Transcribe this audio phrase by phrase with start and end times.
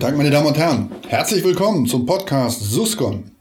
[0.00, 0.90] Guten Tag, meine Damen und Herren.
[1.08, 3.32] Herzlich willkommen zum Podcast Suscon,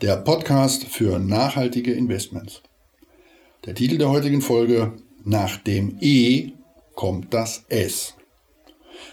[0.00, 2.62] der Podcast für nachhaltige Investments.
[3.66, 4.92] Der Titel der heutigen Folge:
[5.24, 6.52] Nach dem E
[6.94, 8.14] kommt das S.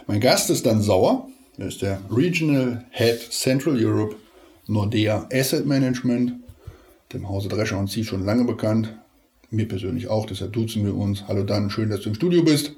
[0.05, 1.27] Mein Gast ist Dan Sauer.
[1.57, 4.15] Er ist der Regional Head Central Europe
[4.67, 6.33] Nordea Asset Management,
[7.13, 8.95] dem Hause Drescher und Sie schon lange bekannt.
[9.49, 11.27] Mir persönlich auch, deshalb duzen wir uns.
[11.27, 12.75] Hallo Dan, schön, dass du im Studio bist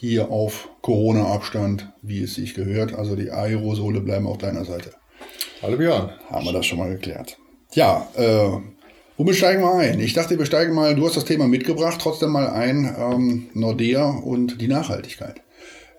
[0.00, 2.94] hier auf Corona-Abstand, wie es sich gehört.
[2.94, 4.92] Also die Aerosole bleiben auf deiner Seite.
[5.60, 6.10] Hallo Björn.
[6.30, 7.36] Haben wir das schon mal geklärt.
[7.72, 8.60] Ja, äh,
[9.16, 9.98] womit steigen wir ein?
[9.98, 14.08] Ich dachte, wir steigen mal, du hast das Thema mitgebracht, trotzdem mal ein, ähm, Nordea
[14.08, 15.42] und die Nachhaltigkeit.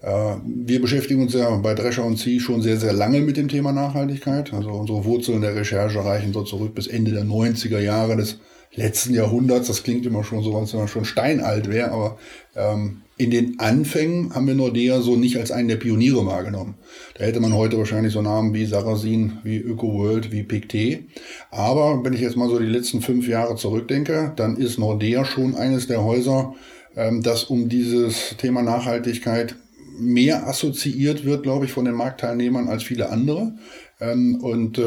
[0.01, 3.49] Äh, wir beschäftigen uns ja bei Drescher und Sie schon sehr, sehr lange mit dem
[3.49, 4.53] Thema Nachhaltigkeit.
[4.53, 8.39] Also unsere Wurzeln der Recherche reichen so zurück bis Ende der 90er Jahre des
[8.73, 9.67] letzten Jahrhunderts.
[9.67, 12.17] Das klingt immer schon so, als wenn man schon steinalt wäre, aber
[12.55, 16.75] ähm, in den Anfängen haben wir Nordea so nicht als einen der Pioniere wahrgenommen.
[17.15, 21.03] Da hätte man heute wahrscheinlich so Namen wie Sarasin, wie ÖkoWorld, wie PicT.
[21.51, 25.55] Aber wenn ich jetzt mal so die letzten fünf Jahre zurückdenke, dann ist Nordea schon
[25.55, 26.55] eines der Häuser,
[26.95, 29.55] ähm, das um dieses Thema Nachhaltigkeit
[29.99, 33.51] mehr assoziiert wird, glaube ich, von den Marktteilnehmern als viele andere.
[33.99, 34.83] Ähm, und äh,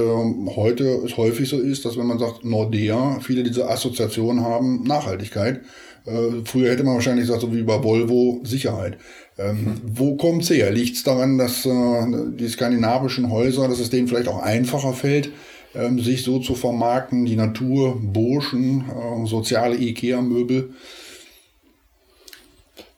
[0.57, 5.61] heute es häufig so ist, dass wenn man sagt Nordea, viele diese Assoziationen haben, Nachhaltigkeit.
[6.07, 8.99] Äh, früher hätte man wahrscheinlich gesagt, so wie bei Volvo, Sicherheit.
[9.39, 9.81] Ähm, mhm.
[9.85, 10.71] Wo kommt's her?
[10.71, 15.31] Liegt es daran, dass äh, die skandinavischen Häuser, dass es denen vielleicht auch einfacher fällt,
[15.75, 20.75] ähm, sich so zu vermarkten, die Natur, Burschen, äh, soziale Ikea-Möbel?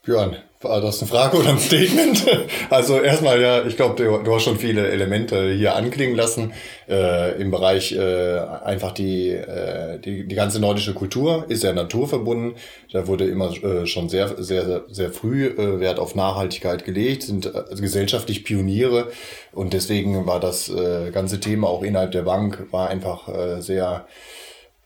[0.05, 2.25] Björn, war das eine Frage oder ein Statement?
[2.71, 6.53] Also erstmal, ja, ich glaube, du, du, hast schon viele Elemente hier anklingen lassen.
[6.89, 12.55] Äh, Im Bereich äh, einfach die, äh, die, die ganze nordische Kultur ist ja naturverbunden.
[12.93, 17.47] Da wurde immer äh, schon sehr, sehr, sehr früh äh, Wert auf Nachhaltigkeit gelegt, sind
[17.47, 19.09] äh, gesellschaftlich Pioniere
[19.53, 24.07] und deswegen war das äh, ganze Thema auch innerhalb der Bank war einfach äh, sehr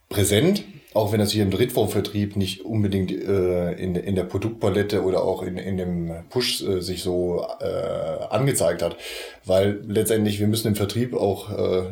[0.08, 0.64] präsent
[0.94, 5.42] auch wenn das hier im Drittformvertrieb nicht unbedingt äh, in, in der Produktpalette oder auch
[5.42, 8.96] in, in dem Push äh, sich so äh, angezeigt hat.
[9.44, 11.82] Weil letztendlich, wir müssen im Vertrieb auch äh,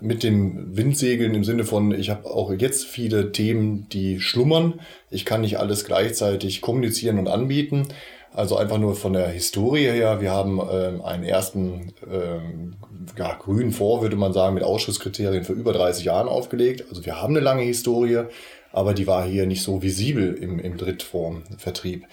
[0.00, 4.80] mit dem Windsegeln im Sinne von, ich habe auch jetzt viele Themen, die schlummern.
[5.10, 7.88] Ich kann nicht alles gleichzeitig kommunizieren und anbieten.
[8.36, 10.20] Also einfach nur von der Historie her.
[10.20, 12.76] Wir haben ähm, einen ersten ähm,
[13.16, 16.84] ja, grünen Fonds, würde man sagen, mit Ausschusskriterien für über 30 Jahren aufgelegt.
[16.90, 18.24] Also wir haben eine lange Historie,
[18.72, 22.04] aber die war hier nicht so visibel im, im Drittformvertrieb.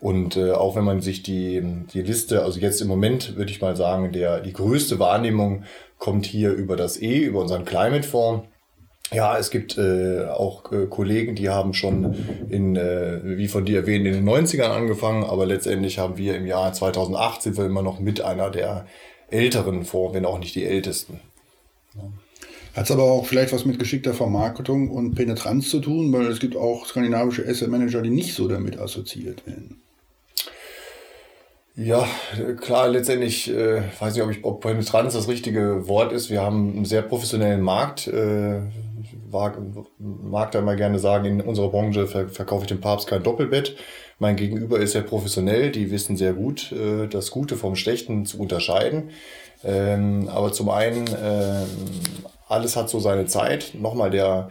[0.00, 3.60] Und äh, auch wenn man sich die, die Liste, also jetzt im Moment würde ich
[3.60, 5.64] mal sagen, der, die größte Wahrnehmung
[5.98, 8.48] kommt hier über das E, über unseren Climate Fonds.
[9.12, 12.14] Ja, es gibt äh, auch äh, Kollegen, die haben schon
[12.50, 16.46] in, äh, wie von dir erwähnt, in den 90ern angefangen, aber letztendlich haben wir im
[16.46, 18.86] Jahr 2008 sind wir immer noch mit einer der
[19.30, 21.20] älteren Fonds, wenn auch nicht die ältesten.
[22.74, 26.40] Hat es aber auch vielleicht was mit geschickter Vermarktung und Penetranz zu tun, weil es
[26.40, 29.80] gibt auch skandinavische Asset Manager, die nicht so damit assoziiert werden.
[31.76, 32.08] Ja,
[32.60, 36.30] klar, letztendlich, äh, weiß nicht, ob, ich, ob Penetranz das richtige Wort ist.
[36.30, 38.08] Wir haben einen sehr professionellen Markt.
[38.08, 38.60] Äh,
[39.36, 39.58] mag,
[39.98, 43.76] mag da mal gerne sagen, in unserer Branche verkaufe ich dem Papst kein Doppelbett.
[44.18, 48.40] Mein Gegenüber ist sehr professionell, die wissen sehr gut, äh, das Gute vom Schlechten zu
[48.40, 49.10] unterscheiden.
[49.62, 51.64] Ähm, aber zum einen, äh,
[52.48, 53.72] alles hat so seine Zeit.
[53.74, 54.50] Nochmal der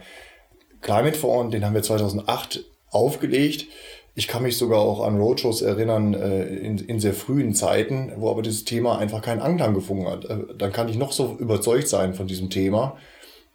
[0.82, 3.66] Climate Fonds, den haben wir 2008 aufgelegt.
[4.14, 8.30] Ich kann mich sogar auch an Roadshows erinnern äh, in, in sehr frühen Zeiten, wo
[8.30, 10.24] aber dieses Thema einfach keinen Anklang gefunden hat.
[10.26, 12.96] Äh, dann kann ich noch so überzeugt sein von diesem Thema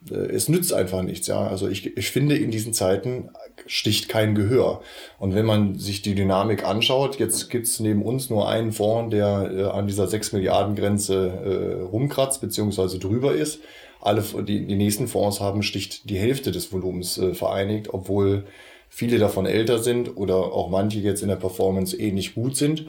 [0.10, 1.48] es nützt einfach nichts, ja.
[1.48, 3.30] Also ich, ich finde, in diesen Zeiten
[3.68, 4.82] sticht kein Gehör.
[5.20, 9.52] Und wenn man sich die Dynamik anschaut, jetzt gibt's neben uns nur einen Fonds, der
[9.54, 13.60] äh, an dieser 6 Milliarden Grenze äh, rumkratzt, beziehungsweise drüber ist.
[14.00, 18.46] Alle die, die nächsten Fonds haben sticht die Hälfte des Volumens äh, vereinigt, obwohl
[18.90, 22.88] viele davon älter sind oder auch manche jetzt in der Performance ähnlich gut sind.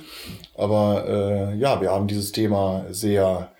[0.56, 3.52] Aber äh, ja, wir haben dieses Thema sehr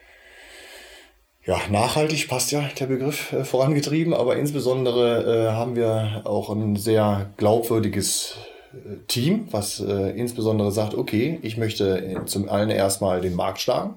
[1.45, 6.77] ja, nachhaltig passt ja der Begriff äh, vorangetrieben, aber insbesondere äh, haben wir auch ein
[6.77, 8.37] sehr glaubwürdiges
[8.73, 13.61] äh, Team, was äh, insbesondere sagt, okay, ich möchte äh, zum einen erstmal den Markt
[13.61, 13.97] schlagen,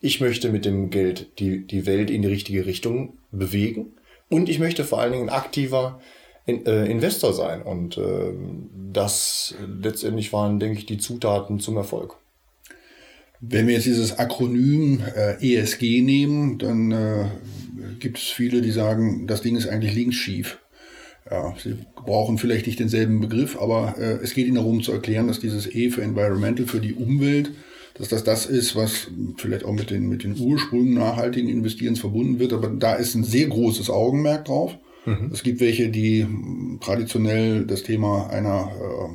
[0.00, 3.94] ich möchte mit dem Geld die, die Welt in die richtige Richtung bewegen.
[4.30, 6.00] Und ich möchte vor allen Dingen ein aktiver
[6.46, 7.62] in, äh, Investor sein.
[7.62, 8.32] Und äh,
[8.92, 12.16] das letztendlich waren, denke ich, die Zutaten zum Erfolg.
[13.40, 17.26] Wenn wir jetzt dieses Akronym äh, ESG nehmen, dann äh,
[18.00, 20.58] gibt es viele, die sagen, das Ding ist eigentlich links schief.
[21.30, 25.28] Ja, sie brauchen vielleicht nicht denselben Begriff, aber äh, es geht ihnen darum zu erklären,
[25.28, 27.52] dass dieses E für Environmental, für die Umwelt,
[27.94, 32.38] dass das das ist, was vielleicht auch mit den, mit den Ursprüngen nachhaltigen Investierens verbunden
[32.38, 32.52] wird.
[32.52, 34.78] Aber da ist ein sehr großes Augenmerk drauf.
[35.08, 35.30] Mhm.
[35.32, 36.26] Es gibt welche, die
[36.80, 38.70] traditionell das Thema einer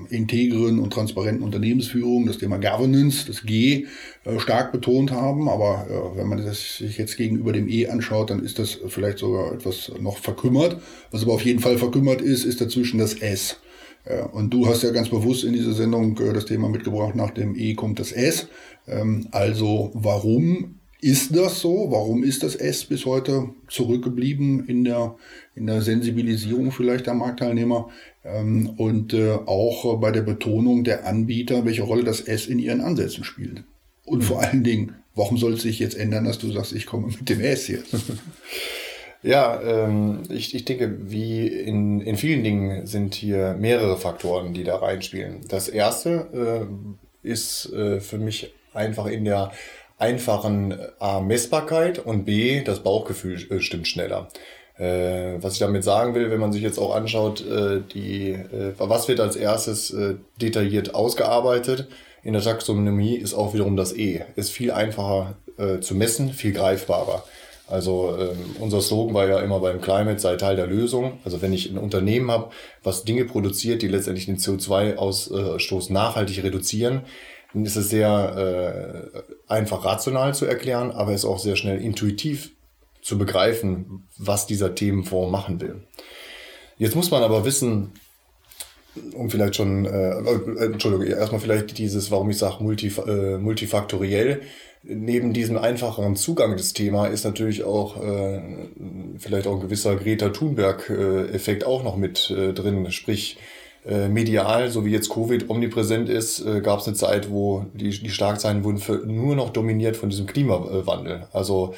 [0.09, 3.85] äh, integren und transparenten Unternehmensführung, das Thema Governance, das G,
[4.23, 5.47] äh, stark betont haben.
[5.47, 9.19] Aber äh, wenn man das sich jetzt gegenüber dem E anschaut, dann ist das vielleicht
[9.19, 10.81] sogar etwas noch verkümmert.
[11.11, 13.57] Was aber auf jeden Fall verkümmert ist, ist dazwischen das S.
[14.09, 17.31] Ja, und du hast ja ganz bewusst in dieser Sendung äh, das Thema mitgebracht, nach
[17.31, 18.47] dem E kommt das S.
[18.87, 21.91] Ähm, also warum ist das so?
[21.91, 25.15] Warum ist das S bis heute zurückgeblieben in der,
[25.53, 27.89] in der Sensibilisierung vielleicht der Marktteilnehmer
[28.23, 32.79] ähm, und äh, auch bei der Betonung der Anbieter, welche Rolle das S in ihren
[32.79, 33.63] Ansätzen spielt?
[34.05, 34.23] Und mhm.
[34.23, 37.27] vor allen Dingen, warum soll es sich jetzt ändern, dass du sagst, ich komme mit
[37.29, 37.93] dem S jetzt?
[39.25, 44.65] Ja, ähm, ich, ich denke, wie in, in vielen Dingen sind hier mehrere Faktoren, die
[44.65, 45.45] da reinspielen.
[45.47, 46.67] Das erste
[47.23, 49.53] äh, ist äh, für mich einfach in der
[49.97, 54.29] einfachen A, Messbarkeit und B, das Bauchgefühl äh, stimmt schneller.
[54.77, 58.73] Äh, was ich damit sagen will, wenn man sich jetzt auch anschaut, äh, die, äh,
[58.77, 61.87] was wird als erstes äh, detailliert ausgearbeitet,
[62.23, 64.21] in der Taxonomie ist auch wiederum das E.
[64.35, 67.23] Ist viel einfacher äh, zu messen, viel greifbarer.
[67.67, 71.19] Also ähm, unser Slogan war ja immer beim Climate sei Teil der Lösung.
[71.25, 72.51] Also wenn ich ein Unternehmen habe,
[72.83, 77.01] was Dinge produziert, die letztendlich den CO2-Ausstoß nachhaltig reduzieren,
[77.53, 81.79] dann ist es sehr äh, einfach rational zu erklären, aber es ist auch sehr schnell
[81.81, 82.51] intuitiv
[83.01, 85.83] zu begreifen, was dieser Themenfonds machen will.
[86.77, 87.91] Jetzt muss man aber wissen,
[89.13, 94.41] um vielleicht schon, äh, äh, Entschuldigung, erstmal vielleicht dieses, warum ich sage multif äh, multifaktoriell,
[94.83, 98.41] neben diesem einfacheren Zugang des Thema ist natürlich auch äh,
[99.17, 102.91] vielleicht auch ein gewisser Greta Thunberg-Effekt auch noch mit äh, drin.
[102.91, 103.37] Sprich,
[103.85, 107.89] äh, medial, so wie jetzt Covid omnipräsent ist, äh, gab es eine Zeit, wo die,
[107.89, 111.27] die Schlagzeilen wurden für, nur noch dominiert von diesem Klimawandel.
[111.33, 111.73] Also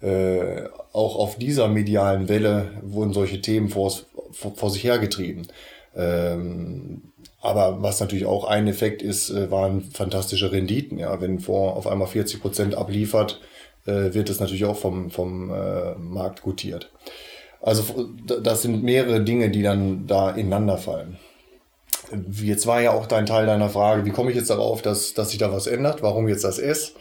[0.00, 3.92] äh, auch auf dieser medialen Welle wurden solche Themen vor,
[4.32, 5.46] vor, vor sich hergetrieben.
[5.94, 7.02] Ähm,
[7.40, 10.98] aber was natürlich auch ein Effekt ist, äh, waren fantastische Renditen.
[10.98, 13.40] Ja, wenn vor auf einmal 40 Prozent abliefert,
[13.84, 16.90] äh, wird es natürlich auch vom, vom äh, Markt gutiert.
[17.60, 21.18] Also das sind mehrere Dinge, die dann da ineinander fallen.
[22.30, 25.30] Jetzt war ja auch dein Teil deiner Frage, wie komme ich jetzt darauf, dass, dass
[25.30, 26.02] sich da was ändert?
[26.02, 26.94] Warum jetzt das S?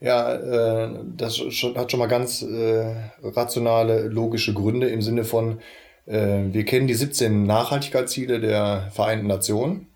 [0.00, 5.60] Ja, äh, das hat schon mal ganz äh, rationale, logische Gründe im Sinne von,
[6.06, 9.88] äh, wir kennen die 17 Nachhaltigkeitsziele der Vereinten Nationen.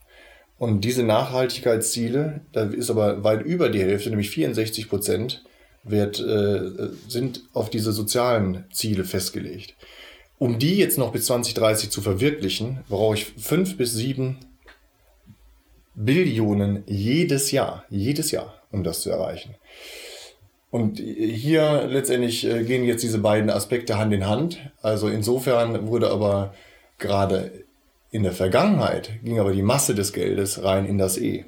[0.59, 5.45] Und diese Nachhaltigkeitsziele, da ist aber weit über die Hälfte, nämlich 64 Prozent,
[5.85, 9.75] wird, äh, sind auf diese sozialen Ziele festgelegt.
[10.39, 14.39] Um die jetzt noch bis 2030 zu verwirklichen, brauche ich fünf bis sieben
[15.95, 19.55] Billionen jedes Jahr, jedes Jahr, um das zu erreichen.
[20.71, 24.59] Und hier letztendlich äh, gehen jetzt diese beiden Aspekte Hand in Hand.
[24.83, 26.55] Also insofern wurde aber
[26.99, 27.65] gerade
[28.13, 31.45] in der Vergangenheit ging aber die Masse des Geldes rein in das E.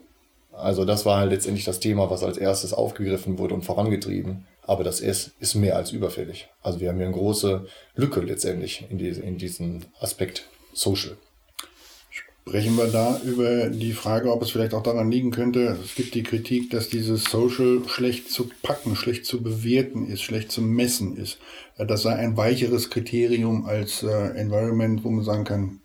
[0.53, 4.47] Also das war halt letztendlich das Thema, was als erstes aufgegriffen wurde und vorangetrieben.
[4.65, 6.49] Aber das S ist mehr als überfällig.
[6.63, 7.67] Also wir haben hier eine große
[7.97, 11.17] Lücke letztendlich in, diese, in diesem Aspekt Social.
[12.45, 16.15] Sprechen wir da über die Frage, ob es vielleicht auch daran liegen könnte, es gibt
[16.15, 21.17] die Kritik, dass dieses Social schlecht zu packen, schlecht zu bewerten ist, schlecht zu messen
[21.17, 21.39] ist.
[21.79, 25.83] Das sei ein weicheres Kriterium als äh, Environment, wo man sagen kann,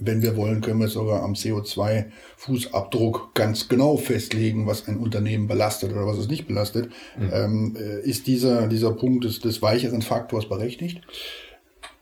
[0.00, 5.92] wenn wir wollen, können wir sogar am CO2-Fußabdruck ganz genau festlegen, was ein Unternehmen belastet
[5.92, 6.90] oder was es nicht belastet.
[7.18, 7.30] Mhm.
[7.32, 11.02] Ähm, äh, ist dieser, dieser Punkt des, des weicheren Faktors berechtigt?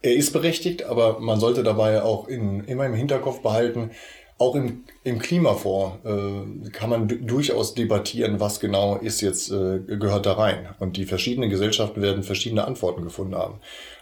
[0.01, 3.91] Er ist berechtigt, aber man sollte dabei auch in, immer im Hinterkopf behalten,
[4.39, 10.27] auch im, im Klimafonds äh, kann man durchaus debattieren, was genau ist jetzt, äh, gehört
[10.27, 10.69] da rein.
[10.79, 13.59] Und die verschiedenen Gesellschaften werden verschiedene Antworten gefunden haben.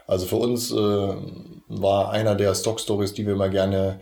[0.06, 4.00] Also für uns äh, war einer der Stock-Stories, die wir mal gerne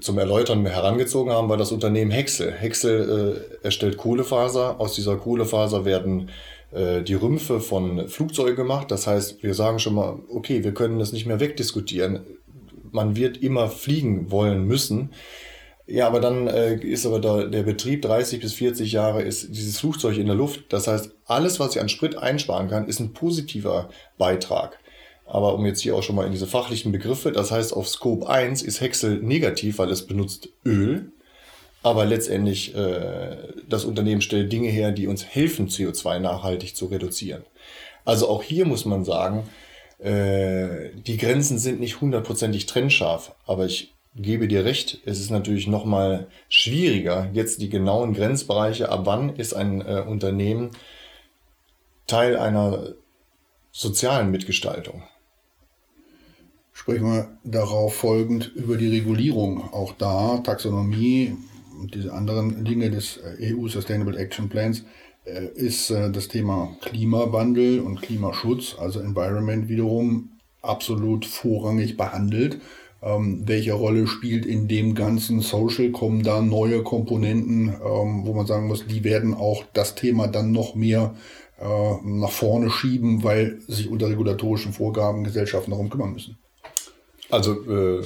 [0.00, 2.52] zum Erläutern herangezogen haben, war das Unternehmen Hexel.
[2.52, 4.80] Hexel äh, erstellt Kohlefaser.
[4.80, 6.30] Aus dieser Kohlefaser werden
[6.74, 8.90] äh, die Rümpfe von Flugzeugen gemacht.
[8.90, 12.20] Das heißt, wir sagen schon mal, okay, wir können das nicht mehr wegdiskutieren.
[12.90, 15.10] Man wird immer fliegen wollen müssen.
[15.86, 19.78] Ja, aber dann äh, ist aber da, der Betrieb 30 bis 40 Jahre ist dieses
[19.78, 20.72] Flugzeug in der Luft.
[20.72, 24.78] Das heißt, alles, was ich an Sprit einsparen kann, ist ein positiver Beitrag.
[25.26, 28.28] Aber um jetzt hier auch schon mal in diese fachlichen Begriffe, das heißt, auf Scope
[28.28, 31.12] 1 ist Hexel negativ, weil es benutzt Öl.
[31.84, 33.36] Aber letztendlich, äh,
[33.68, 37.44] das Unternehmen stellt Dinge her, die uns helfen, CO2 nachhaltig zu reduzieren.
[38.06, 39.44] Also auch hier muss man sagen,
[39.98, 43.34] äh, die Grenzen sind nicht hundertprozentig trennscharf.
[43.46, 49.02] Aber ich gebe dir recht, es ist natürlich nochmal schwieriger, jetzt die genauen Grenzbereiche, ab
[49.04, 50.70] wann ist ein äh, Unternehmen
[52.06, 52.94] Teil einer
[53.72, 55.02] sozialen Mitgestaltung.
[56.72, 59.70] Sprechen wir darauf folgend über die Regulierung.
[59.74, 61.36] Auch da Taxonomie
[61.92, 64.84] diese anderen Dinge des äh, EU Sustainable Action Plans
[65.24, 70.30] äh, ist äh, das Thema Klimawandel und Klimaschutz, also Environment wiederum
[70.62, 72.60] absolut vorrangig behandelt.
[73.02, 75.90] Ähm, welche Rolle spielt in dem ganzen Social?
[75.90, 80.52] Kommen da neue Komponenten, ähm, wo man sagen muss, die werden auch das Thema dann
[80.52, 81.14] noch mehr
[81.60, 86.38] äh, nach vorne schieben, weil sich unter regulatorischen Vorgaben Gesellschaften darum kümmern müssen?
[87.30, 88.02] Also äh,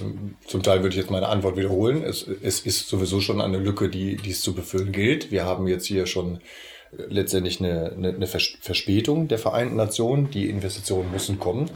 [0.46, 2.02] zum Teil würde ich jetzt meine Antwort wiederholen.
[2.02, 5.30] Es, es ist sowieso schon eine Lücke, die, es zu befüllen gilt.
[5.30, 6.36] Wir haben jetzt hier schon
[6.92, 10.30] äh, letztendlich eine, eine, eine Verspätung der Vereinten Nationen.
[10.30, 11.70] Die Investitionen müssen kommen.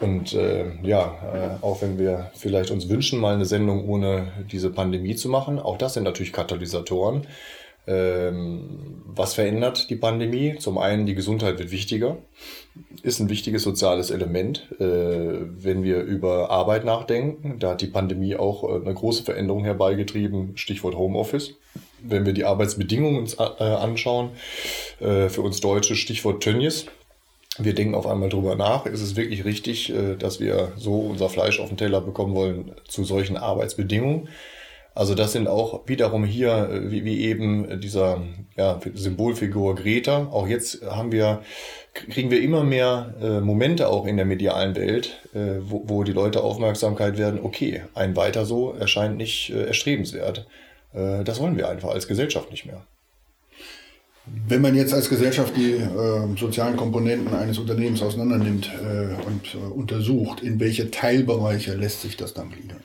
[0.00, 4.70] Und äh, ja, äh, auch wenn wir vielleicht uns wünschen, mal eine Sendung ohne diese
[4.70, 7.26] Pandemie zu machen, auch das sind natürlich Katalysatoren.
[7.88, 10.56] Ähm, was verändert die Pandemie?
[10.58, 12.18] Zum einen, die Gesundheit wird wichtiger,
[13.02, 14.68] ist ein wichtiges soziales Element.
[14.78, 19.64] Äh, wenn wir über Arbeit nachdenken, da hat die Pandemie auch äh, eine große Veränderung
[19.64, 21.54] herbeigetrieben, Stichwort Homeoffice.
[22.00, 24.30] Wenn wir die Arbeitsbedingungen uns äh, anschauen,
[25.00, 26.86] äh, für uns Deutsche Stichwort Tönnies,
[27.58, 31.58] wir denken auf einmal drüber nach, ist es wirklich richtig, dass wir so unser Fleisch
[31.58, 34.28] auf den Teller bekommen wollen zu solchen Arbeitsbedingungen.
[34.94, 38.22] Also das sind auch wiederum hier, äh, wie, wie eben dieser
[38.56, 40.28] ja, Symbolfigur Greta.
[40.30, 41.42] Auch jetzt haben wir,
[41.94, 46.12] kriegen wir immer mehr äh, Momente auch in der medialen Welt, äh, wo, wo die
[46.12, 50.46] Leute Aufmerksamkeit werden, okay, ein weiter so erscheint nicht äh, erstrebenswert.
[50.92, 52.82] Äh, das wollen wir einfach als Gesellschaft nicht mehr.
[54.46, 59.58] Wenn man jetzt als Gesellschaft die äh, sozialen Komponenten eines Unternehmens auseinandernimmt äh, und äh,
[59.58, 62.82] untersucht, in welche Teilbereiche lässt sich das dann gliedern?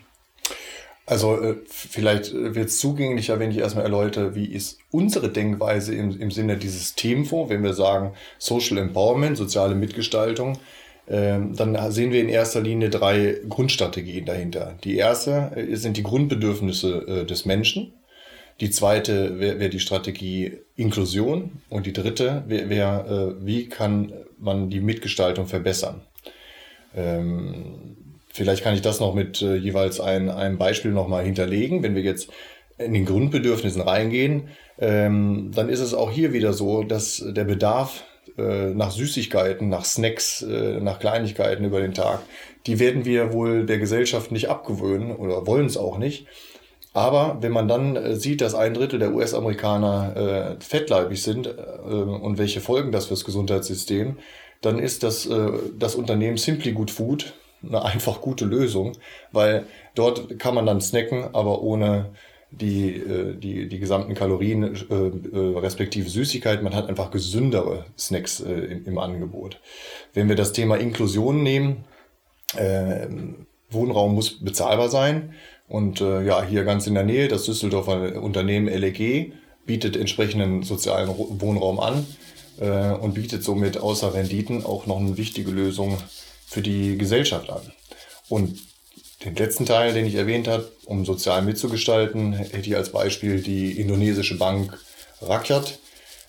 [1.05, 6.19] Also äh, vielleicht wird es zugänglicher, wenn ich erstmal erläutere, wie ist unsere Denkweise im,
[6.19, 10.57] im Sinne dieses Themenfonds, wenn wir sagen Social Empowerment, soziale Mitgestaltung,
[11.09, 14.75] ähm, dann sehen wir in erster Linie drei Grundstrategien dahinter.
[14.83, 17.93] Die erste äh, sind die Grundbedürfnisse äh, des Menschen.
[18.61, 23.05] Die zweite wäre wär die Strategie Inklusion und die dritte wäre, wär,
[23.39, 26.01] äh, wie kann man die Mitgestaltung verbessern.
[26.95, 27.97] Ähm,
[28.33, 31.83] vielleicht kann ich das noch mit äh, jeweils ein, einem Beispiel nochmal hinterlegen.
[31.83, 32.29] Wenn wir jetzt
[32.77, 34.49] in den Grundbedürfnissen reingehen,
[34.79, 38.03] ähm, dann ist es auch hier wieder so, dass der Bedarf
[38.37, 42.21] äh, nach Süßigkeiten, nach Snacks, äh, nach Kleinigkeiten über den Tag,
[42.65, 46.25] die werden wir wohl der Gesellschaft nicht abgewöhnen oder wollen es auch nicht.
[46.93, 51.51] Aber wenn man dann äh, sieht, dass ein Drittel der US-Amerikaner äh, fettleibig sind äh,
[51.51, 54.17] und welche Folgen das fürs Gesundheitssystem,
[54.61, 57.33] dann ist das, äh, das Unternehmen Simply Good Food
[57.67, 58.93] eine einfach gute Lösung,
[59.31, 59.65] weil
[59.95, 62.11] dort kann man dann snacken, aber ohne
[62.59, 66.61] die, äh, die, die gesamten Kalorien äh, äh, respektive Süßigkeit.
[66.63, 69.59] Man hat einfach gesündere Snacks im, im Angebot.
[70.13, 71.85] Wenn wir das Thema Inklusion nehmen,
[72.55, 73.07] äh,
[73.69, 75.33] Wohnraum muss bezahlbar sein.
[75.67, 79.31] Und ja, hier ganz in der Nähe, das Düsseldorfer Unternehmen LEG
[79.65, 82.05] bietet entsprechenden sozialen Wohnraum an
[82.99, 85.97] und bietet somit außer Renditen auch noch eine wichtige Lösung
[86.53, 87.61] für die Gesellschaft an.
[88.29, 88.59] Und
[89.25, 93.71] den letzten Teil, den ich erwähnt habe, um sozial mitzugestalten, hätte ich als Beispiel die
[93.79, 94.77] indonesische Bank
[95.21, 95.79] Rakyat.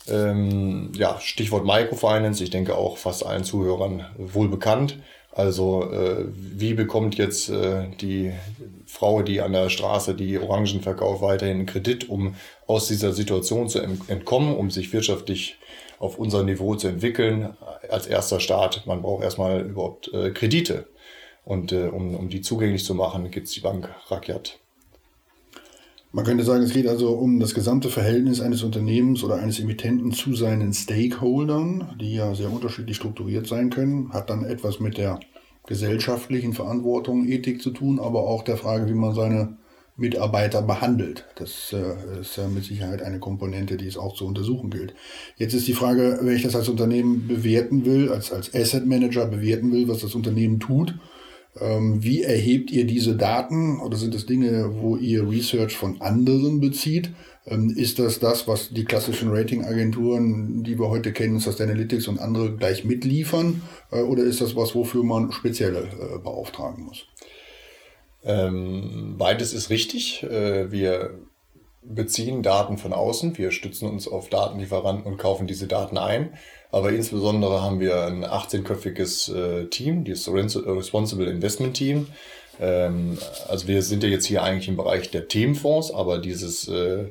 [0.08, 4.98] Ähm, ja, Stichwort Microfinance, ich denke auch fast allen Zuhörern wohl bekannt.
[5.32, 8.32] Also äh, wie bekommt jetzt äh, die
[8.86, 13.68] Frau, die an der Straße die Orangen verkauft, weiterhin einen Kredit, um aus dieser Situation
[13.68, 15.56] zu entkommen, um sich wirtschaftlich
[15.98, 17.56] auf unser Niveau zu entwickeln?
[17.88, 20.86] Als erster Start, man braucht erstmal überhaupt äh, Kredite.
[21.44, 24.58] Und äh, um, um die zugänglich zu machen, gibt es die Bank Rakyat.
[26.12, 30.12] Man könnte sagen, es geht also um das gesamte Verhältnis eines Unternehmens oder eines Emittenten
[30.12, 35.18] zu seinen Stakeholdern, die ja sehr unterschiedlich strukturiert sein können, hat dann etwas mit der
[35.66, 39.56] gesellschaftlichen Verantwortung, Ethik zu tun, aber auch der Frage, wie man seine
[39.96, 41.24] Mitarbeiter behandelt.
[41.36, 44.94] Das äh, ist ja mit Sicherheit eine Komponente, die es auch zu untersuchen gilt.
[45.36, 49.26] Jetzt ist die Frage, wenn ich das als Unternehmen bewerten will, als, als Asset Manager
[49.26, 50.94] bewerten will, was das Unternehmen tut,
[51.60, 56.60] ähm, wie erhebt ihr diese Daten oder sind das Dinge, wo ihr Research von anderen
[56.60, 57.10] bezieht?
[57.46, 62.56] Ähm, ist das das, was die klassischen Ratingagenturen, die wir heute kennen, Sustainalytics und andere
[62.56, 63.62] gleich mitliefern?
[63.92, 67.06] Äh, oder ist das was, wofür man spezielle äh, beauftragen muss?
[68.24, 70.22] Ähm, beides ist richtig.
[70.22, 71.18] Äh, wir
[71.82, 73.36] beziehen Daten von außen.
[73.36, 76.34] Wir stützen uns auf Datenlieferanten und kaufen diese Daten ein.
[76.70, 82.08] Aber insbesondere haben wir ein 18-köpfiges äh, Team, das Responsible Investment Team,
[82.60, 87.10] Ähm, also wir sind ja jetzt hier eigentlich im Bereich der Themenfonds, aber dieses, äh,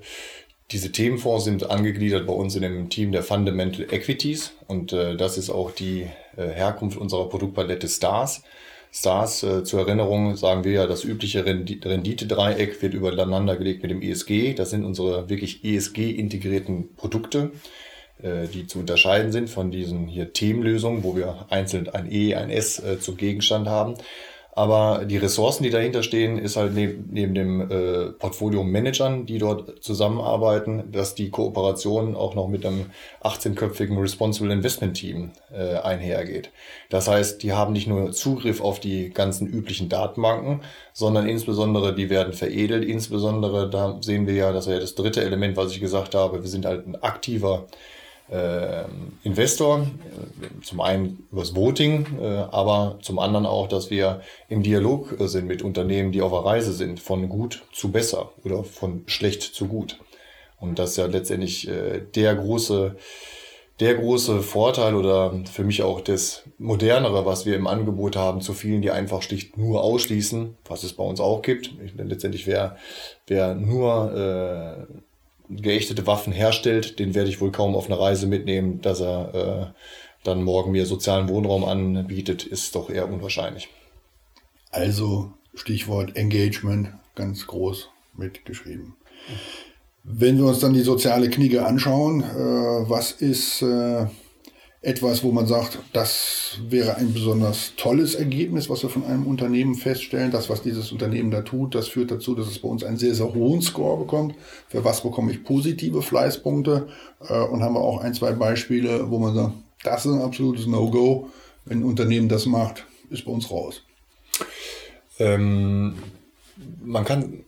[0.72, 5.38] diese Themenfonds sind angegliedert bei uns in dem Team der Fundamental Equities und äh, das
[5.38, 8.44] ist auch die äh, Herkunft unserer Produktpalette Stars.
[8.96, 14.04] Stars, äh, zur Erinnerung sagen wir ja, das übliche Rendite-Dreieck wird übereinander gelegt mit dem
[14.04, 14.54] ESG.
[14.54, 17.52] Das sind unsere wirklich ESG-integrierten Produkte,
[18.22, 22.52] äh, die zu unterscheiden sind von diesen hier Themenlösungen, wo wir einzeln ein E, ein
[22.52, 23.96] S äh, zum Gegenstand haben.
[24.56, 29.84] Aber die Ressourcen, die dahinter stehen, ist halt neben, neben dem äh, Portfolio-Managern, die dort
[29.84, 32.92] zusammenarbeiten, dass die Kooperation auch noch mit einem
[33.24, 36.52] 18-köpfigen Responsible Investment Team äh, einhergeht.
[36.92, 40.62] Das heißt, die haben nicht nur Zugriff auf die ganzen üblichen Datenbanken,
[40.94, 42.86] sondern insbesondere die werden veredelt.
[42.86, 46.44] Insbesondere da sehen wir ja, das wäre das dritte Element, was ich gesagt habe.
[46.44, 47.66] Wir sind halt ein aktiver
[48.30, 48.84] äh,
[49.24, 55.20] Investor, äh, zum einen übers Voting, äh, aber zum anderen auch, dass wir im Dialog
[55.20, 59.04] äh, sind mit Unternehmen, die auf der Reise sind, von gut zu besser oder von
[59.08, 60.00] schlecht zu gut.
[60.60, 62.96] Und das ist ja letztendlich äh, der große,
[63.82, 68.54] der große Vorteil oder für mich auch das modernere, was wir im Angebot haben, zu
[68.54, 71.72] vielen, die einfach schlicht nur ausschließen, was es bei uns auch gibt.
[71.98, 72.78] Letztendlich wer,
[73.28, 74.94] wer nur äh,
[75.62, 79.80] geächtete Waffen herstellt, den werde ich wohl kaum auf eine Reise mitnehmen, dass er äh,
[80.24, 83.70] dann morgen mir sozialen Wohnraum anbietet, ist doch eher unwahrscheinlich.
[84.72, 88.96] Also Stichwort Engagement ganz groß mitgeschrieben.
[90.04, 94.08] Wenn wir uns dann die soziale Knigge anschauen, äh, was ist äh,
[94.84, 99.76] etwas, wo man sagt, das wäre ein besonders tolles Ergebnis, was wir von einem Unternehmen
[99.76, 100.30] feststellen.
[100.30, 103.16] Das, was dieses Unternehmen da tut, das führt dazu, dass es bei uns einen sehr,
[103.16, 104.36] sehr hohen Score bekommt.
[104.68, 106.90] Für was bekomme ich positive Fleißpunkte?
[107.30, 110.68] Äh, und haben wir auch ein, zwei Beispiele, wo man sagt, das ist ein absolutes
[110.68, 111.30] No-Go.
[111.64, 113.84] Wenn ein Unternehmen das macht, ist bei uns raus.
[115.18, 115.96] Ähm,
[116.84, 117.46] man kann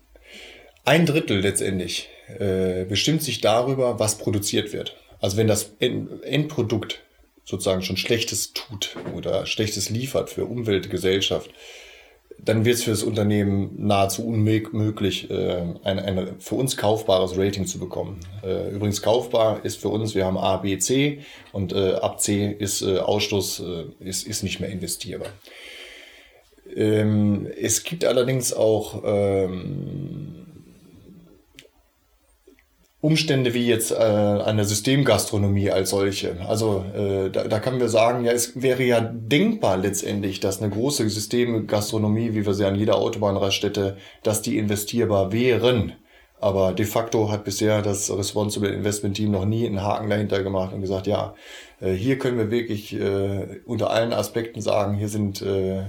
[0.85, 2.07] ein Drittel letztendlich
[2.39, 4.95] äh, bestimmt sich darüber, was produziert wird.
[5.19, 7.01] Also wenn das Endprodukt
[7.45, 11.51] sozusagen schon Schlechtes tut oder Schlechtes liefert für Umwelt, Gesellschaft,
[12.37, 17.65] dann wird es für das Unternehmen nahezu unmöglich, äh, ein, ein für uns kaufbares Rating
[17.65, 18.19] zu bekommen.
[18.43, 21.19] Äh, übrigens kaufbar ist für uns, wir haben A, B, C
[21.53, 25.29] und äh, ab C ist äh, Ausstoß, äh, ist, ist nicht mehr investierbar.
[26.75, 30.44] Ähm, es gibt allerdings auch ähm,
[33.05, 36.37] Umstände wie jetzt äh, eine Systemgastronomie als solche.
[36.47, 40.71] Also äh, da, da können wir sagen, ja, es wäre ja denkbar letztendlich, dass eine
[40.71, 45.93] große Systemgastronomie, wie wir sie an jeder Autobahnraststätte, dass die investierbar wären.
[46.39, 50.73] Aber de facto hat bisher das Responsible Investment Team noch nie einen Haken dahinter gemacht
[50.73, 51.35] und gesagt, ja,
[51.81, 55.83] äh, hier können wir wirklich äh, unter allen Aspekten sagen, hier sind äh,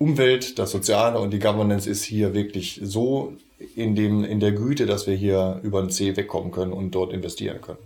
[0.00, 3.34] Umwelt, das Soziale und die Governance ist hier wirklich so
[3.76, 7.12] in, dem, in der Güte, dass wir hier über den C wegkommen können und dort
[7.12, 7.76] investieren können.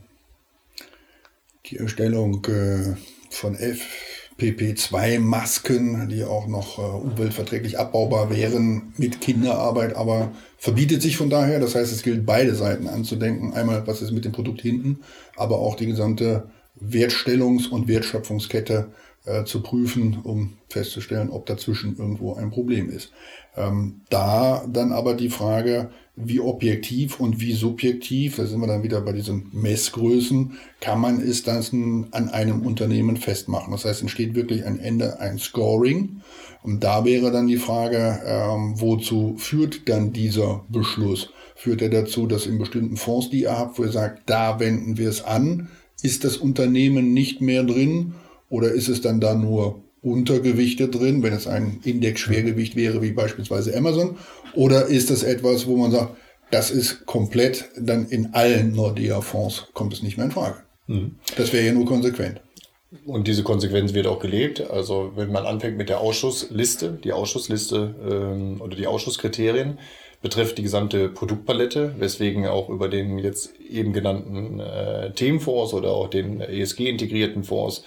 [1.66, 2.94] Die Erstellung äh,
[3.30, 11.30] von FPP2-Masken, die auch noch äh, umweltverträglich abbaubar wären mit Kinderarbeit, aber verbietet sich von
[11.30, 11.58] daher.
[11.58, 13.54] Das heißt, es gilt beide Seiten anzudenken.
[13.54, 15.00] Einmal, was ist mit dem Produkt hinten,
[15.34, 16.48] aber auch die gesamte
[16.80, 18.92] Wertstellungs- und Wertschöpfungskette
[19.24, 23.12] äh, zu prüfen, um festzustellen, ob dazwischen irgendwo ein Problem ist.
[23.56, 28.82] Ähm, da dann aber die Frage, wie objektiv und wie subjektiv, da sind wir dann
[28.82, 33.72] wieder bei diesen Messgrößen, kann man es dann an einem Unternehmen festmachen.
[33.72, 36.20] Das heißt, entsteht wirklich ein Ende, ein Scoring.
[36.62, 41.30] Und da wäre dann die Frage, ähm, wozu führt dann dieser Beschluss?
[41.56, 44.98] Führt er dazu, dass in bestimmten Fonds, die ihr habt, wo ihr sagt, da wenden
[44.98, 45.68] wir es an,
[46.02, 48.14] ist das Unternehmen nicht mehr drin?
[48.48, 53.76] Oder ist es dann da nur Untergewichte drin, wenn es ein Index-Schwergewicht wäre, wie beispielsweise
[53.76, 54.16] Amazon?
[54.54, 56.16] Oder ist das etwas, wo man sagt,
[56.50, 60.58] das ist komplett dann in allen Nordea-Fonds, kommt es nicht mehr in Frage?
[60.86, 61.16] Mhm.
[61.36, 62.40] Das wäre ja nur konsequent.
[63.06, 64.70] Und diese Konsequenz wird auch gelebt.
[64.70, 69.78] Also wenn man anfängt mit der Ausschussliste, die Ausschussliste ähm, oder die Ausschusskriterien
[70.22, 76.08] betrifft die gesamte Produktpalette, weswegen auch über den jetzt eben genannten äh, Themenfonds oder auch
[76.08, 77.84] den ESG-integrierten Fonds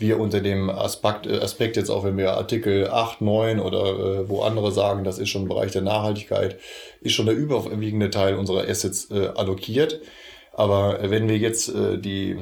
[0.00, 4.28] wir unter dem Aspekt, äh, Aspekt jetzt auch, wenn wir Artikel 8, 9 oder äh,
[4.28, 6.58] wo andere sagen, das ist schon im Bereich der Nachhaltigkeit,
[7.00, 10.00] ist schon der überwiegende Teil unserer Assets äh, allokiert.
[10.52, 12.36] Aber wenn wir jetzt äh, die,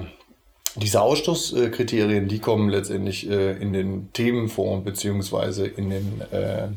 [0.77, 6.69] diese Ausstoßkriterien, die kommen letztendlich äh, in den Themenfonds beziehungsweise in den äh,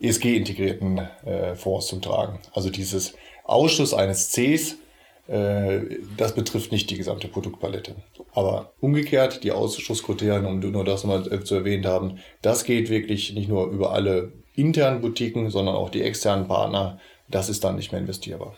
[0.00, 2.38] ESG-integrierten äh, Fonds zum Tragen.
[2.52, 4.85] Also dieses Ausstoß eines Cs äh,
[5.28, 7.96] das betrifft nicht die gesamte Produktpalette.
[8.32, 13.34] Aber umgekehrt, die Ausschusskriterien, um nur das mal äh, zu erwähnt haben, das geht wirklich
[13.34, 17.92] nicht nur über alle internen Boutiquen, sondern auch die externen Partner, das ist dann nicht
[17.92, 18.54] mehr investierbar.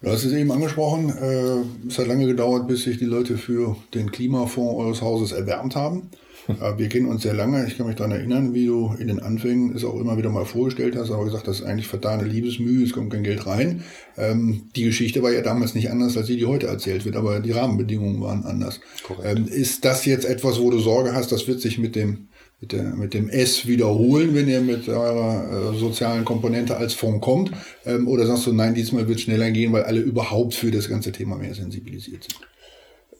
[0.00, 3.76] Du hast es eben angesprochen, äh, es hat lange gedauert, bis sich die Leute für
[3.94, 6.10] den Klimafonds eures Hauses erwärmt haben.
[6.48, 7.66] Äh, wir kennen uns sehr lange.
[7.66, 10.44] Ich kann mich daran erinnern, wie du in den Anfängen es auch immer wieder mal
[10.44, 13.82] vorgestellt hast, aber gesagt, das ist eigentlich vertane Liebesmühe, es kommt kein Geld rein.
[14.16, 17.40] Ähm, die Geschichte war ja damals nicht anders, als die, die heute erzählt wird, aber
[17.40, 18.80] die Rahmenbedingungen waren anders.
[19.22, 22.28] Ähm, ist das jetzt etwas, wo du Sorge hast, das wird sich mit dem
[22.60, 27.20] mit, der, mit dem S wiederholen, wenn ihr mit eurer äh, sozialen Komponente als Fonds
[27.20, 27.50] kommt?
[27.84, 30.88] Ähm, oder sagst du, nein, diesmal wird es schneller gehen, weil alle überhaupt für das
[30.88, 32.40] ganze Thema mehr sensibilisiert sind?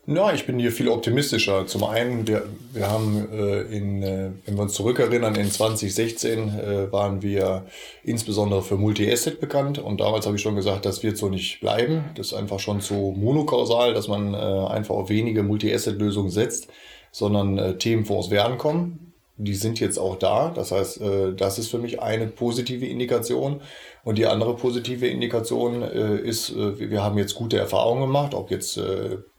[0.09, 1.67] Ja, ich bin hier viel optimistischer.
[1.67, 6.93] Zum einen, wir, wir haben äh, in, äh, wenn wir uns zurückerinnern, in 2016 äh,
[6.93, 7.67] waren wir
[8.05, 12.05] insbesondere für Multi-Asset bekannt und damals habe ich schon gesagt, das wird so nicht bleiben.
[12.15, 16.69] Das ist einfach schon zu monokausal, dass man äh, einfach auf wenige Multi-Asset-Lösungen setzt,
[17.11, 19.06] sondern äh, Themenfonds werden kommen
[19.39, 20.51] die sind jetzt auch da.
[20.55, 23.61] Das heißt, äh, das ist für mich eine positive Indikation.
[24.03, 28.51] Und die andere positive Indikation äh, ist, äh, wir haben jetzt gute Erfahrungen gemacht, ob
[28.51, 28.81] jetzt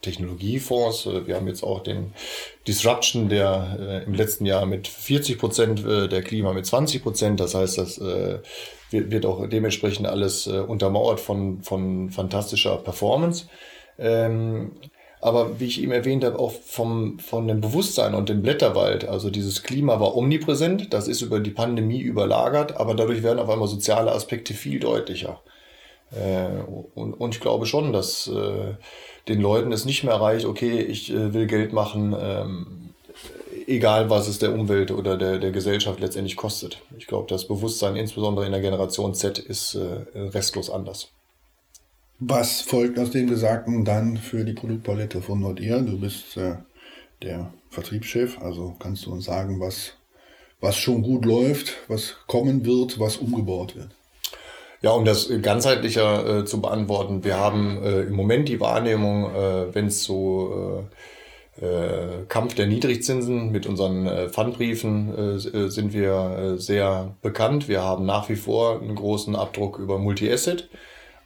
[0.01, 2.13] Technologiefonds, wir haben jetzt auch den
[2.67, 7.39] Disruption, der im letzten Jahr mit 40 Prozent, der Klima mit 20 Prozent.
[7.39, 7.99] Das heißt, das
[8.91, 13.47] wird auch dementsprechend alles untermauert von, von fantastischer Performance.
[15.19, 19.07] Aber wie ich eben erwähnt habe, auch vom, von dem Bewusstsein und dem Blätterwald.
[19.07, 23.49] Also dieses Klima war omnipräsent, das ist über die Pandemie überlagert, aber dadurch werden auf
[23.49, 25.41] einmal soziale Aspekte viel deutlicher.
[26.11, 26.61] Äh,
[26.95, 28.75] und, und ich glaube schon, dass äh,
[29.27, 32.93] den Leuten es nicht mehr reicht, okay, ich äh, will Geld machen, ähm,
[33.65, 36.81] egal was es der Umwelt oder der, der Gesellschaft letztendlich kostet.
[36.97, 41.09] Ich glaube, das Bewusstsein insbesondere in der Generation Z ist äh, restlos anders.
[42.19, 45.79] Was folgt aus dem Gesagten dann für die Produktpalette von Nordia?
[45.81, 46.55] Du bist äh,
[47.21, 49.93] der Vertriebschef, also kannst du uns sagen, was,
[50.59, 53.89] was schon gut läuft, was kommen wird, was umgebaut wird?
[54.81, 59.75] Ja, um das ganzheitlicher äh, zu beantworten, wir haben äh, im Moment die Wahrnehmung, äh,
[59.75, 60.89] wenn es so
[61.61, 67.67] äh, äh, Kampf der Niedrigzinsen mit unseren Pfandbriefen sind wir sehr bekannt.
[67.67, 70.69] Wir haben nach wie vor einen großen Abdruck über Multi-Asset.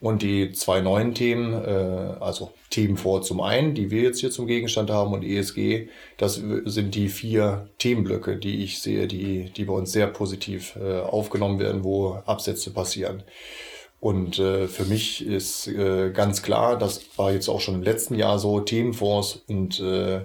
[0.02, 4.32] Und die zwei neuen Themen, äh, also Themen vor zum einen, die wir jetzt hier
[4.32, 9.66] zum Gegenstand haben und ESG, das sind die vier Themenblöcke, die ich sehe, die, die
[9.66, 13.22] bei uns sehr positiv äh, aufgenommen werden, wo Absätze passieren.
[14.00, 18.16] Und äh, für mich ist äh, ganz klar, das war jetzt auch schon im letzten
[18.16, 20.22] Jahr so, Themenfonds und äh,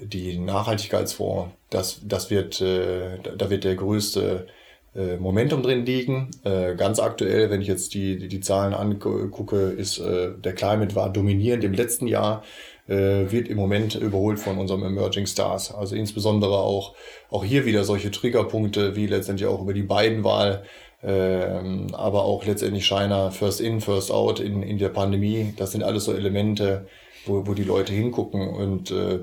[0.00, 4.48] die Nachhaltigkeitsfonds, das, das wird, äh, da wird der größte
[4.94, 6.30] äh, Momentum drin liegen.
[6.44, 10.94] Äh, ganz aktuell, wenn ich jetzt die, die, die Zahlen angucke, ist äh, der Climate
[10.94, 12.42] war dominierend im letzten Jahr,
[12.86, 15.74] äh, wird im Moment überholt von unserem Emerging Stars.
[15.74, 16.94] Also insbesondere auch,
[17.30, 20.64] auch hier wieder solche Triggerpunkte, wie letztendlich auch über die beiden Wahl,
[21.02, 25.54] ähm, aber auch letztendlich China First In, First Out in, in der Pandemie.
[25.56, 26.86] Das sind alles so Elemente,
[27.26, 29.18] wo, wo die Leute hingucken und äh,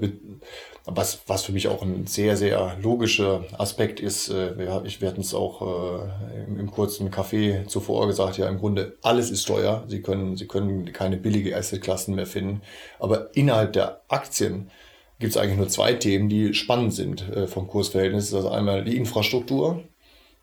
[0.85, 5.21] was, was für mich auch ein sehr, sehr logischer Aspekt ist, äh, wir, ich, hatten
[5.21, 9.83] es auch äh, im, im kurzen Café zuvor gesagt, ja, im Grunde alles ist teuer.
[9.87, 12.61] Sie können, Sie können keine billige Assetklassen mehr finden.
[12.99, 14.71] Aber innerhalb der Aktien
[15.19, 18.31] gibt es eigentlich nur zwei Themen, die spannend sind äh, vom Kursverhältnis.
[18.31, 19.83] Das ist einmal die Infrastruktur,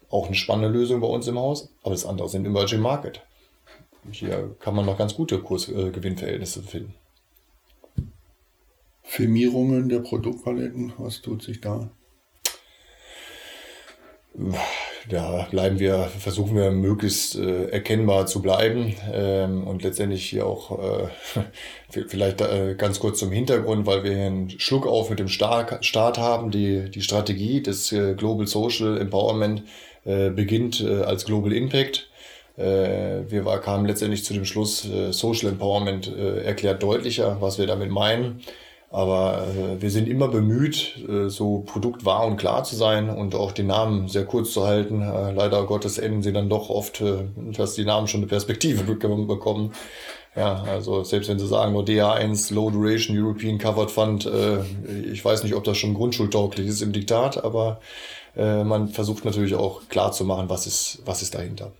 [0.08, 3.22] auch eine spannende Lösung bei uns im Haus, aber das andere sind Emerging Market.
[4.12, 6.94] Hier kann man noch ganz gute Kursgewinnverhältnisse finden.
[9.08, 11.90] Firmierungen der Produktpaletten, was tut sich da?
[15.08, 20.78] Da bleiben wir, versuchen wir möglichst äh, erkennbar zu bleiben ähm, und letztendlich hier auch
[20.78, 21.08] äh,
[22.08, 25.84] vielleicht äh, ganz kurz zum Hintergrund, weil wir hier einen Schluck auf mit dem Start,
[25.86, 26.50] Start haben.
[26.50, 29.62] Die, die Strategie des äh, Global Social Empowerment
[30.04, 32.10] äh, beginnt äh, als Global Impact.
[32.60, 38.40] Wir war, kamen letztendlich zu dem Schluss, Social Empowerment erklärt deutlicher, was wir damit meinen.
[38.90, 43.52] Aber äh, wir sind immer bemüht, äh, so produktwahr und klar zu sein und auch
[43.52, 45.02] den Namen sehr kurz zu halten.
[45.02, 47.24] Äh, leider Gottes enden sie dann doch oft, äh,
[47.54, 49.72] dass die Namen schon eine Perspektive bekommen.
[50.34, 54.60] Ja, also selbst wenn sie sagen nur DA1 Low Duration European Covered Fund, äh,
[55.10, 57.80] ich weiß nicht, ob das schon grundschultauglich ist im Diktat, aber
[58.36, 61.72] äh, man versucht natürlich auch klar zu machen, was ist, was ist dahinter.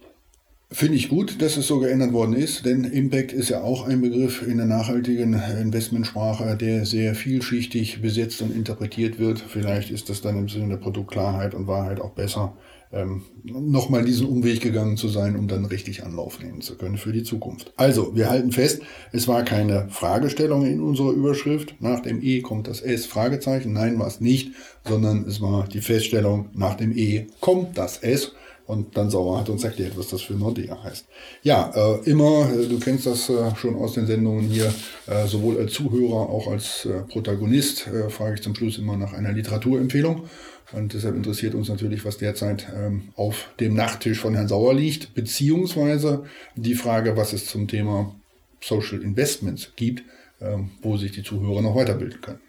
[0.71, 4.03] Finde ich gut, dass es so geändert worden ist, denn Impact ist ja auch ein
[4.03, 9.39] Begriff in der nachhaltigen Investmentsprache, der sehr vielschichtig besetzt und interpretiert wird.
[9.39, 12.55] Vielleicht ist das dann im Sinne der Produktklarheit und Wahrheit auch besser,
[12.93, 17.13] ähm, nochmal diesen Umweg gegangen zu sein, um dann richtig Anlauf nehmen zu können für
[17.13, 17.73] die Zukunft.
[17.77, 21.77] Also, wir halten fest, es war keine Fragestellung in unserer Überschrift.
[21.81, 23.73] Nach dem E kommt das S, Fragezeichen.
[23.73, 24.53] Nein, war es nicht,
[24.87, 28.33] sondern es war die Feststellung, nach dem E kommt das S.
[28.69, 31.07] Und dann Sauer hat uns erklärt, was das für Nordea heißt.
[31.43, 34.71] Ja, äh, immer, äh, du kennst das äh, schon aus den Sendungen hier,
[35.07, 39.15] äh, sowohl als Zuhörer, auch als äh, Protagonist, äh, frage ich zum Schluss immer nach
[39.15, 40.25] einer Literaturempfehlung.
[40.73, 45.15] Und deshalb interessiert uns natürlich, was derzeit ähm, auf dem Nachttisch von Herrn Sauer liegt,
[45.15, 48.15] beziehungsweise die Frage, was es zum Thema
[48.61, 50.03] Social Investments gibt,
[50.43, 52.41] ähm, wo sich die Zuhörer noch weiterbilden können.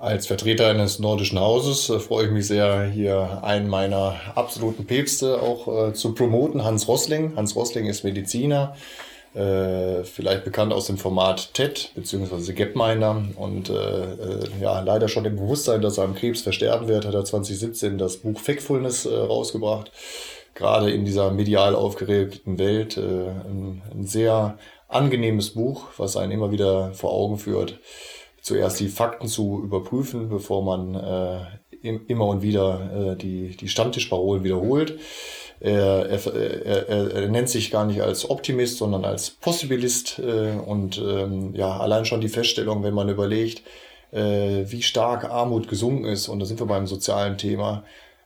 [0.00, 5.40] Als Vertreter eines nordischen Hauses äh, freue ich mich sehr, hier einen meiner absoluten Päpste
[5.40, 7.36] auch äh, zu promoten, Hans Rossling.
[7.36, 8.74] Hans Rossling ist Mediziner,
[9.34, 12.54] äh, vielleicht bekannt aus dem Format TED bzw.
[12.54, 17.06] Gapminder und äh, äh, ja, leider schon im Bewusstsein, dass er am Krebs versterben wird,
[17.06, 19.92] hat er 2017 das Buch Factfulness rausgebracht.
[20.56, 24.56] Gerade in dieser medial aufgeregten Welt ein, ein sehr
[24.88, 27.80] angenehmes Buch, was einen immer wieder vor Augen führt
[28.44, 34.44] zuerst die Fakten zu überprüfen, bevor man äh, immer und wieder äh, die, die Stammtischparolen
[34.44, 34.98] wiederholt.
[35.60, 40.18] Er, er, er, er nennt sich gar nicht als Optimist, sondern als Possibilist.
[40.18, 43.62] Äh, und ähm, ja, allein schon die Feststellung, wenn man überlegt,
[44.12, 47.82] äh, wie stark Armut gesunken ist, und da sind wir beim sozialen Thema.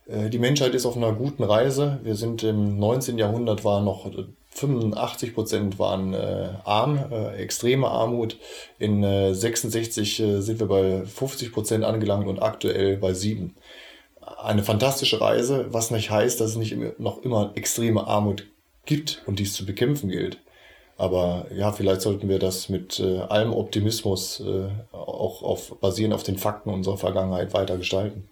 [0.09, 2.01] Äh, die Menschheit ist auf einer guten Reise.
[2.03, 3.19] Wir sind im 19.
[3.19, 4.11] Jahrhundert war noch
[4.59, 8.37] 85 Prozent waren äh, arm, äh, extreme Armut.
[8.79, 13.55] In äh, 66 äh, sind wir bei 50 Prozent angelangt und aktuell bei 7.
[14.43, 18.47] Eine fantastische Reise, was nicht heißt, dass es nicht noch immer extreme Armut
[18.85, 20.39] gibt und dies zu bekämpfen gilt.
[20.97, 26.25] Aber ja, vielleicht sollten wir das mit äh, allem Optimismus äh, auch auf, basierend auf
[26.25, 28.29] den Fakten unserer Vergangenheit weiter gestalten.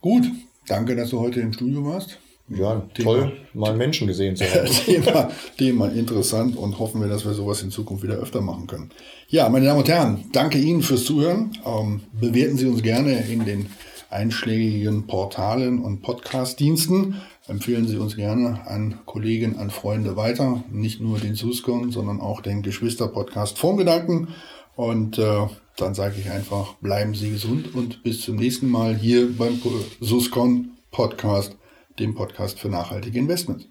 [0.00, 0.24] Gut,
[0.66, 2.18] danke, dass du heute im Studio warst.
[2.50, 4.66] Ja, Thema, toll, mal Menschen gesehen zu haben.
[4.66, 8.90] Thema, Thema interessant und hoffen wir, dass wir sowas in Zukunft wieder öfter machen können.
[9.28, 11.52] Ja, meine Damen und Herren, danke Ihnen fürs Zuhören.
[11.66, 13.66] Ähm, bewerten Sie uns gerne in den
[14.10, 17.16] einschlägigen Portalen und Podcast-Diensten.
[17.46, 20.64] Empfehlen Sie uns gerne an Kollegen, an Freunde weiter.
[20.70, 24.28] Nicht nur den Suscon, sondern auch den Geschwister-Podcast Formgedanken.
[24.76, 29.28] Und äh, dann sage ich einfach, bleiben Sie gesund und bis zum nächsten Mal hier
[29.36, 29.60] beim
[30.00, 31.57] Suscon Podcast
[31.98, 33.67] dem Podcast für nachhaltige Investments.